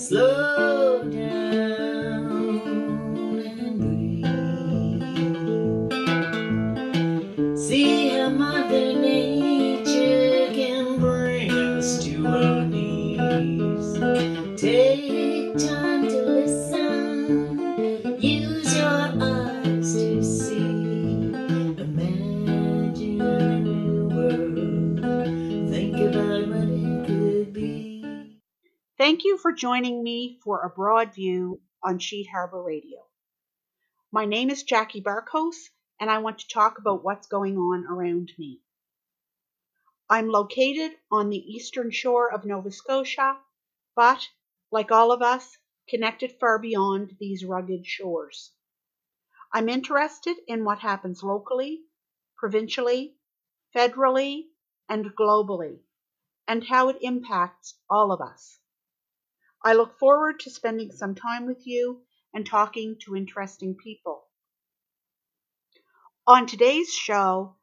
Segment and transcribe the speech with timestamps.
[0.00, 0.49] Slow
[29.10, 33.00] Thank you for joining me for a broad view on Sheet Harbor Radio.
[34.12, 35.68] My name is Jackie Barkhouse,
[35.98, 38.60] and I want to talk about what's going on around me.
[40.08, 43.36] I'm located on the eastern shore of Nova Scotia,
[43.96, 44.28] but,
[44.70, 48.52] like all of us, connected far beyond these rugged shores.
[49.52, 51.80] I'm interested in what happens locally,
[52.36, 53.16] provincially,
[53.74, 54.44] federally,
[54.88, 55.80] and globally,
[56.46, 58.59] and how it impacts all of us.
[59.64, 62.00] I look forward to spending some time with you
[62.32, 64.24] and talking to interesting people.
[66.26, 67.56] On today's show,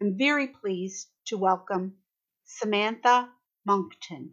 [0.00, 1.94] I'm very pleased to welcome
[2.44, 3.28] Samantha
[3.64, 4.32] Moncton.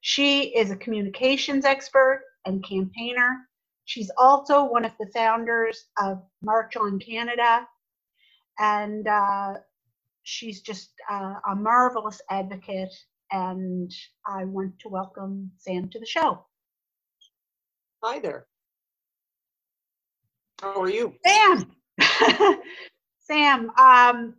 [0.00, 3.48] She is a communications expert and campaigner.
[3.84, 7.66] She's also one of the founders of March on Canada,
[8.58, 9.54] and uh,
[10.22, 12.94] she's just uh, a marvelous advocate
[13.30, 13.90] and
[14.26, 16.44] I want to welcome Sam to the show.
[18.02, 18.46] Hi there.
[20.60, 21.14] How are you?
[21.24, 21.70] Sam,
[23.20, 24.34] Sam, um,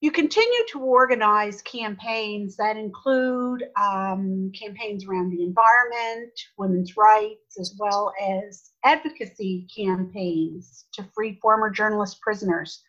[0.00, 7.74] you continue to organize campaigns that include um, campaigns around the environment, women's rights, as
[7.78, 12.84] well as advocacy campaigns to free former journalist prisoners.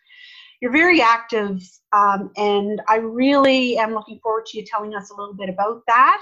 [0.61, 1.61] You're very active,
[1.93, 5.83] um, and I really am looking forward to you telling us a little bit about
[5.87, 6.21] that.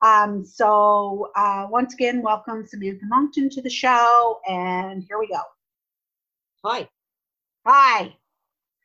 [0.00, 5.40] Um, so, uh, once again, welcome Samantha Moncton to the show, and here we go.
[6.64, 6.88] Hi.
[7.66, 8.14] Hi.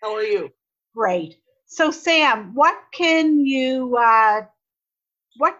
[0.02, 0.52] How are you?
[0.96, 1.38] Great.
[1.68, 4.42] So, Sam, what can you uh,
[5.38, 5.59] what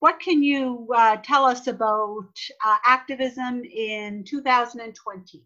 [0.00, 2.34] what can you uh, tell us about
[2.64, 5.42] uh, activism in 2020?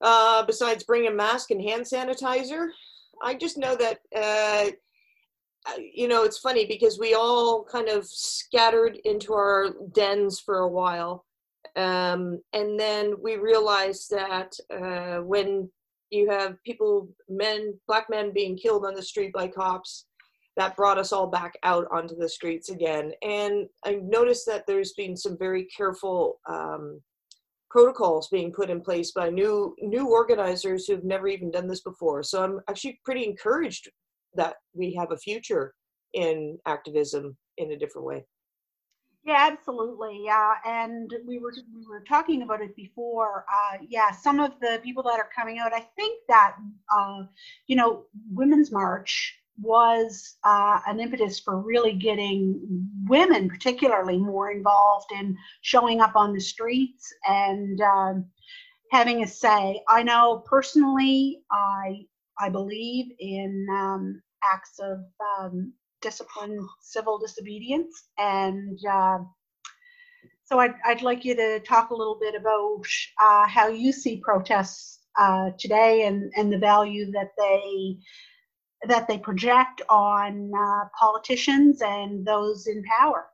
[0.00, 2.68] Uh, besides bring a mask and hand sanitizer,
[3.22, 4.70] I just know that uh,
[5.94, 10.68] you know it's funny because we all kind of scattered into our dens for a
[10.68, 11.26] while,
[11.76, 15.70] um, and then we realized that uh, when
[16.10, 20.06] you have people, men, black men being killed on the street by cops,
[20.56, 23.12] that brought us all back out onto the streets again.
[23.22, 27.00] And I noticed that there's been some very careful um,
[27.70, 32.22] protocols being put in place by new new organizers who've never even done this before.
[32.22, 33.88] So I'm actually pretty encouraged
[34.34, 35.74] that we have a future
[36.12, 38.24] in activism in a different way.
[39.24, 40.22] Yeah, absolutely.
[40.24, 43.44] Yeah, and we were we were talking about it before.
[43.52, 46.56] Uh, yeah, some of the people that are coming out, I think that
[46.94, 47.24] uh,
[47.66, 52.60] you know, Women's March was uh, an impetus for really getting
[53.06, 58.24] women, particularly, more involved in showing up on the streets and um,
[58.90, 59.82] having a say.
[59.88, 62.06] I know personally, I
[62.38, 65.00] I believe in um, acts of
[65.38, 69.18] um, discipline, civil disobedience, and uh,
[70.50, 72.82] so I'd, I'd like you to talk a little bit about
[73.22, 77.98] uh, how you see protests uh, today and, and the value that they
[78.88, 83.26] that they project on uh, politicians and those in power.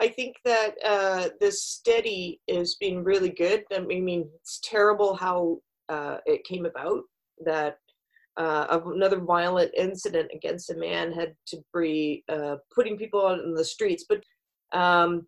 [0.00, 3.64] I think that uh, this steady has been really good.
[3.72, 5.58] I mean, it's terrible how
[5.88, 7.02] uh, it came about
[7.44, 7.78] that
[8.36, 13.54] uh, another violent incident against a man had to be uh, putting people out in
[13.54, 14.22] the streets, but
[14.76, 15.26] um,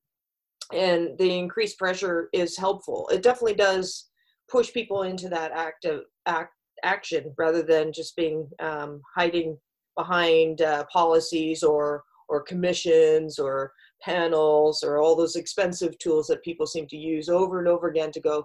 [0.73, 3.09] and the increased pressure is helpful.
[3.13, 4.09] It definitely does
[4.51, 6.54] push people into that active act
[6.85, 9.59] action rather than just being um, hiding
[9.97, 13.73] behind uh, policies or or commissions or
[14.03, 18.11] panels or all those expensive tools that people seem to use over and over again
[18.13, 18.45] to go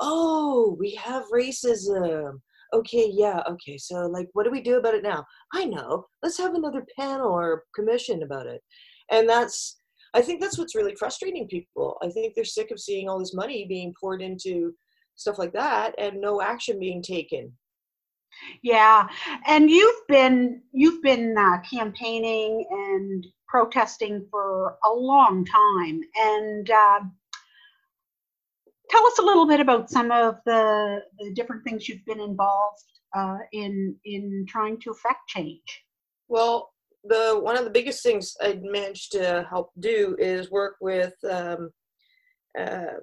[0.00, 2.38] oh we have racism.
[2.72, 5.24] Okay yeah okay so like what do we do about it now?
[5.54, 6.06] I know.
[6.22, 8.62] Let's have another panel or commission about it.
[9.10, 9.78] And that's
[10.14, 11.96] i think that's what's really frustrating people.
[12.02, 14.74] I think they're sick of seeing all this money being poured into
[15.16, 17.52] stuff like that and no action being taken
[18.62, 19.08] yeah,
[19.46, 27.00] and you've been you've been uh, campaigning and protesting for a long time, and uh,
[28.90, 32.84] tell us a little bit about some of the, the different things you've been involved
[33.16, 35.84] uh, in in trying to affect change.
[36.28, 36.70] Well,
[37.04, 41.70] the one of the biggest things I managed to help do is work with um,
[42.58, 42.98] uh,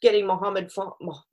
[0.00, 0.70] getting Mohammed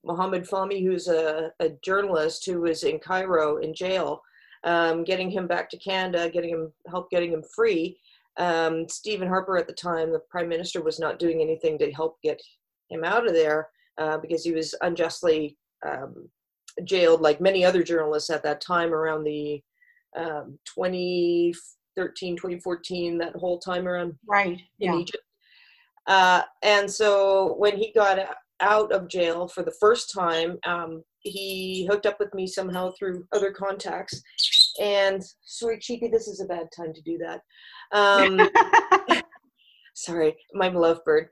[0.04, 4.22] Mohammed Fahmy, who's a, a, journalist who was in Cairo in jail,
[4.64, 7.98] um, getting him back to Canada, getting him help getting him free.
[8.38, 12.22] Um, Stephen Harper at the time, the prime minister, was not doing anything to help
[12.22, 12.42] get
[12.90, 16.30] him out of there uh, because he was unjustly um,
[16.84, 19.62] jailed, like many other journalists at that time around the
[20.18, 24.96] um, 2013, 2014, that whole time around right in yeah.
[24.96, 25.24] Egypt.
[26.08, 28.20] Uh, and so when he got
[28.62, 33.26] out of jail for the first time, um, he hooked up with me somehow through
[33.34, 34.22] other contacts.
[34.80, 37.42] And sorry, Cheapy, this is a bad time to do that.
[37.92, 38.50] Um,
[39.94, 41.28] sorry, my lovebird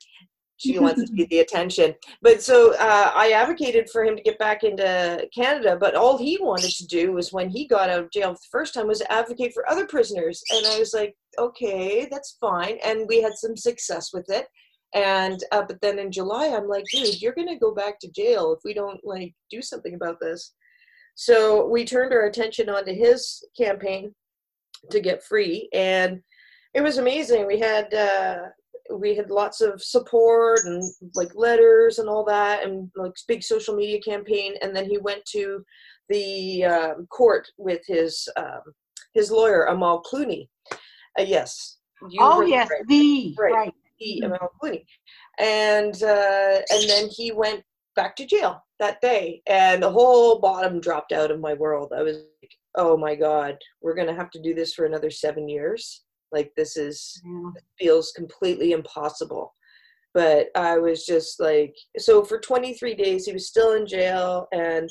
[0.64, 1.94] she wants to get the attention.
[2.22, 6.38] But so uh, I advocated for him to get back into Canada, but all he
[6.42, 9.54] wanted to do was when he got out of jail the first time was advocate
[9.54, 10.42] for other prisoners.
[10.52, 12.78] And I was like, okay, that's fine.
[12.84, 14.48] And we had some success with it.
[14.94, 18.54] And uh, but then in July, I'm like, dude, you're gonna go back to jail
[18.54, 20.54] if we don't like do something about this.
[21.16, 24.14] So we turned our attention onto his campaign
[24.92, 26.22] to get free, and
[26.74, 27.48] it was amazing.
[27.48, 28.38] We had uh,
[28.92, 30.84] we had lots of support and
[31.16, 35.24] like letters and all that and like big social media campaign and then he went
[35.26, 35.64] to
[36.10, 38.62] the uh, court with his um,
[39.14, 40.48] his lawyer amal clooney
[41.20, 41.78] uh, yes
[42.20, 42.88] oh yes right.
[42.88, 43.74] the right, right.
[44.04, 44.26] Mm-hmm.
[44.26, 44.84] amal clooney
[45.40, 47.64] and uh, and then he went
[47.96, 51.94] back to jail that day and the whole bottom dropped out of my world.
[51.96, 55.48] I was like oh my god we're gonna have to do this for another seven
[55.48, 56.04] years?
[56.32, 57.52] Like this is yeah.
[57.80, 59.54] feels completely impossible.
[60.14, 64.90] But i was just like so for 23 days he was still in jail and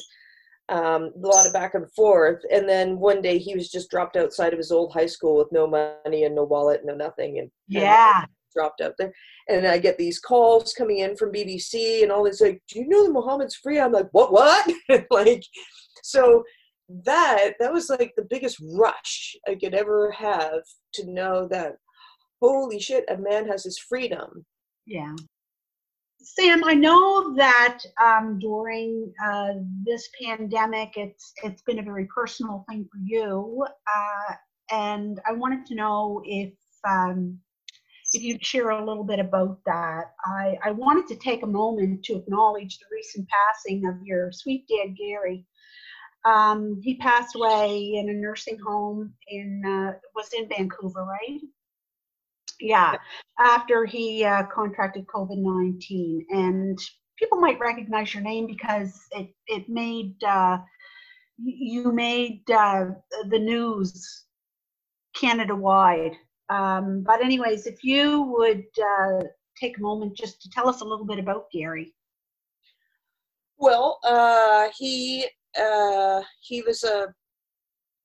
[0.69, 2.43] um, a lot of back and forth.
[2.51, 5.53] And then one day he was just dropped outside of his old high school with
[5.53, 9.13] no money and no wallet no nothing and yeah dropped out there
[9.49, 12.89] and i get these calls coming in from bbc and all this like do you
[12.89, 14.71] know that muhammad's free i'm like what what
[15.11, 15.43] like
[16.03, 16.43] so
[17.05, 20.63] that that was like the biggest rush I could ever have
[20.95, 21.77] to know that
[22.43, 24.45] holy shit, a man has his freedom.
[24.87, 25.15] Yeah.
[26.21, 32.65] Sam, I know that um, during uh, this pandemic, it's it's been a very personal
[32.69, 34.35] thing for you, uh,
[34.71, 36.53] and I wanted to know if
[36.89, 37.39] um,
[38.13, 40.13] if you'd share a little bit about that.
[40.25, 44.67] I, I wanted to take a moment to acknowledge the recent passing of your sweet
[44.69, 45.47] dad Gary,
[46.25, 51.41] um, he passed away in a nursing home in uh, was in Vancouver, right?
[52.61, 52.97] Yeah,
[53.41, 56.79] after he uh, contracted COVID nineteen, and
[57.19, 60.59] people might recognize your name because it it made uh,
[61.39, 62.91] you made uh,
[63.29, 64.25] the news
[65.17, 66.13] Canada wide.
[66.49, 69.25] Um, but anyways, if you would uh,
[69.59, 71.95] take a moment just to tell us a little bit about Gary.
[73.59, 75.27] Well, uh, he
[75.59, 77.15] uh, he was a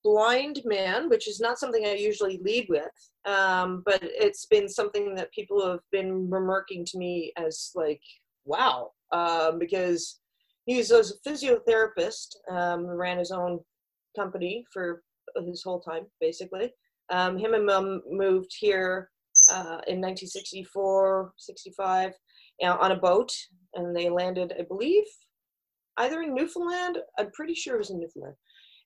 [0.04, 2.92] blind man, which is not something I usually lead with,
[3.26, 8.02] um, but it's been something that people have been remarking to me as like,
[8.46, 10.20] wow, um, because
[10.66, 13.60] he was a physiotherapist, um, ran his own
[14.16, 15.02] company for
[15.46, 16.72] his whole time, basically.
[17.10, 19.10] Um, him and mom moved here
[19.52, 22.14] uh, in 1964, 65
[22.60, 23.32] you know, on a boat,
[23.76, 25.06] and they landed, I believe,
[25.98, 26.98] either in Newfoundland.
[27.18, 28.36] I'm pretty sure it was in Newfoundland.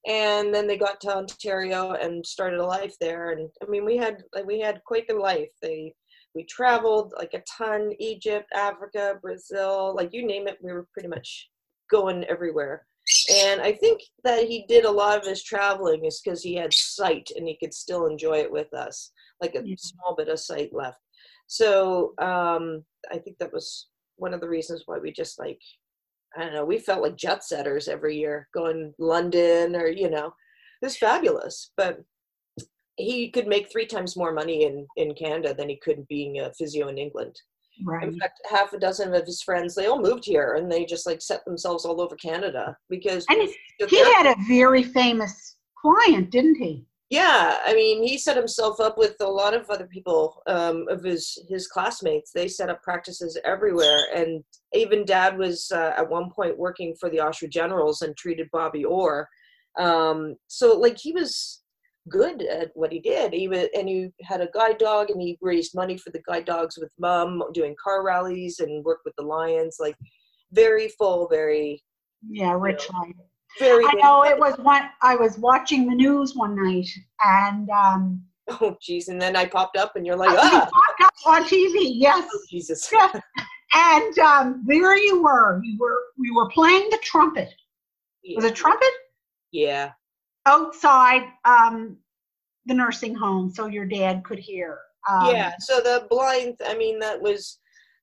[0.07, 3.31] And then they got to Ontario and started a life there.
[3.31, 5.51] And I mean, we had we had quite the life.
[5.61, 5.93] They
[6.33, 10.57] we traveled like a ton: Egypt, Africa, Brazil, like you name it.
[10.61, 11.49] We were pretty much
[11.91, 12.87] going everywhere.
[13.29, 16.73] And I think that he did a lot of his traveling is because he had
[16.73, 19.11] sight and he could still enjoy it with us,
[19.41, 20.97] like a small bit of sight left.
[21.47, 25.59] So um, I think that was one of the reasons why we just like
[26.35, 30.27] I don't know, we felt like jet setters every year, going London or, you know,
[30.81, 31.71] it was fabulous.
[31.75, 31.99] But
[32.95, 36.53] he could make three times more money in, in Canada than he could being a
[36.53, 37.35] physio in England.
[37.83, 38.07] Right.
[38.07, 41.05] In fact, half a dozen of his friends, they all moved here and they just
[41.05, 43.49] like set themselves all over Canada because and
[43.89, 46.85] he had a very famous client, didn't he?
[47.11, 51.03] yeah i mean he set himself up with a lot of other people um, of
[51.03, 56.31] his his classmates they set up practices everywhere and even dad was uh, at one
[56.31, 59.27] point working for the oshawa generals and treated bobby orr
[59.79, 61.61] um, so like he was
[62.09, 65.37] good at what he did he was, and he had a guide dog and he
[65.41, 69.23] raised money for the guide dogs with mom doing car rallies and worked with the
[69.23, 69.95] lions like
[70.51, 71.81] very full very
[72.27, 73.15] yeah rich life
[73.59, 73.85] Very.
[73.85, 74.83] I know it was one.
[75.01, 76.87] I was watching the news one night,
[77.19, 78.23] and um,
[78.59, 79.07] Oh, jeez.
[79.07, 81.91] And then I popped up, and you're like, ah, popped up on TV.
[81.93, 82.89] Yes, oh, Jesus.
[82.91, 83.11] Yeah.
[83.73, 85.61] and um, there you were.
[85.63, 85.99] You were.
[86.17, 87.49] We were playing the trumpet.
[88.35, 88.91] Was it trumpet
[89.51, 89.91] Yeah.
[90.45, 91.97] Outside um,
[92.65, 94.79] the nursing home, so your dad could hear.
[95.09, 95.53] Um, yeah.
[95.59, 96.57] So the blind.
[96.65, 97.59] I mean, that was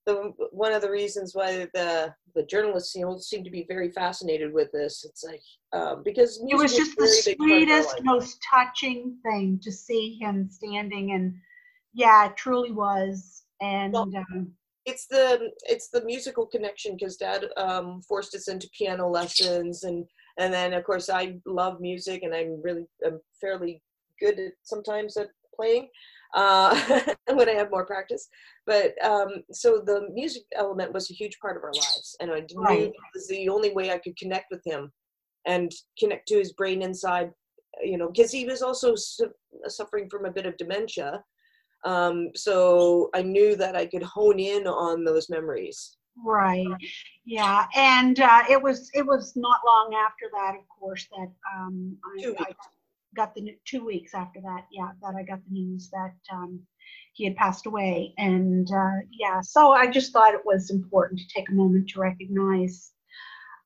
[0.07, 3.90] the one of the reasons why the the journalists you know, seem to be very
[3.90, 5.04] fascinated with this.
[5.04, 5.42] It's like
[5.73, 8.38] um, because It was just the is a very big part of our sweetest, most
[8.49, 11.35] touching thing to see him standing, and
[11.95, 13.42] yeah, it truly was.
[13.61, 14.52] And Well, um,
[14.87, 20.07] it's the it's the musical connection because dad um, forced us into piano lessons and
[20.38, 23.83] and then of course i love music and i'm really i'm fairly
[24.21, 25.88] good at sometimes at playing
[26.35, 26.78] uh,
[27.35, 28.28] when i have more practice
[28.66, 32.40] but um, so the music element was a huge part of our lives and i
[32.40, 32.83] knew Right.
[32.87, 34.92] it was the only way i could connect with him
[35.47, 37.30] and connect to his brain inside
[37.83, 39.33] you know because he was also su-
[39.66, 41.23] suffering from a bit of dementia
[41.85, 45.97] um, so I knew that I could hone in on those memories.
[46.25, 46.66] Right,
[47.25, 51.96] yeah, and uh, it was it was not long after that, of course, that um,
[52.04, 52.54] I, Two I
[53.16, 56.60] got the n- two weeks after that, yeah, that I got the news that um,
[57.14, 61.26] he had passed away, and uh, yeah, so I just thought it was important to
[61.34, 62.92] take a moment to recognize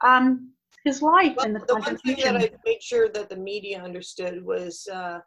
[0.02, 0.52] um,
[0.84, 2.36] his life But and the the one thing that contribution.
[2.36, 5.20] I made sure that the media understood was uh,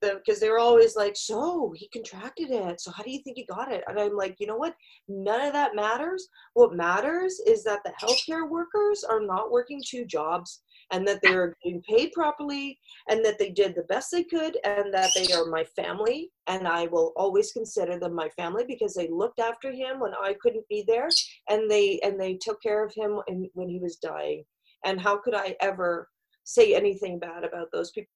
[0.00, 2.80] because they were always like, "So he contracted it.
[2.80, 4.74] So how do you think he got it?" And I'm like, you know what?
[5.08, 6.28] None of that matters.
[6.54, 11.54] What matters is that the healthcare workers are not working two jobs, and that they're
[11.62, 12.78] getting paid properly,
[13.08, 16.66] and that they did the best they could, and that they are my family, and
[16.66, 20.68] I will always consider them my family because they looked after him when I couldn't
[20.68, 21.08] be there,
[21.48, 23.20] and they and they took care of him
[23.54, 24.44] when he was dying.
[24.84, 26.08] And how could I ever
[26.44, 28.10] say anything bad about those people?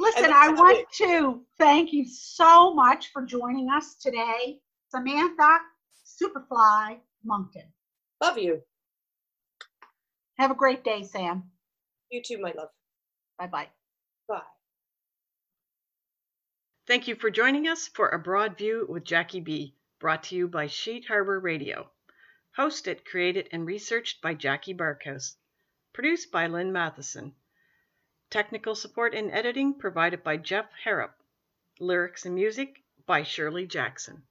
[0.00, 5.58] Listen, I want it- to thank you so much for joining us today, Samantha
[6.04, 7.72] Superfly Moncton.
[8.22, 8.62] Love you.
[10.38, 11.50] Have a great day, Sam.
[12.10, 12.70] You too, my love.
[13.38, 13.70] Bye bye.
[14.26, 14.42] Bye.
[16.86, 20.48] Thank you for joining us for A Broad View with Jackie B, brought to you
[20.48, 21.90] by Sheet Harbor Radio.
[22.56, 25.36] Hosted, created, and researched by Jackie Barkhouse.
[25.92, 27.34] Produced by Lynn Matheson.
[28.30, 31.16] Technical support and editing provided by Jeff Harrop.
[31.80, 34.22] Lyrics and music by Shirley Jackson.